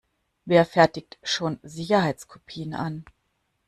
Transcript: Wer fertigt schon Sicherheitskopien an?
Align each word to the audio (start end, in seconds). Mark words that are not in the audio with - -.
Wer 0.45 0.65
fertigt 0.65 1.19
schon 1.21 1.59
Sicherheitskopien 1.61 2.73
an? 2.73 3.05